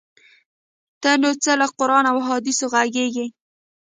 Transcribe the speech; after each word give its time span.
ته 1.01 1.11
نو 1.21 1.29
څه 1.43 1.51
له 1.59 1.67
قران 1.77 2.03
او 2.11 2.17
احادیثو 2.23 2.65
ږغیږې؟! 2.73 3.27